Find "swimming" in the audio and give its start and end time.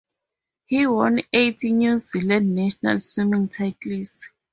2.97-3.47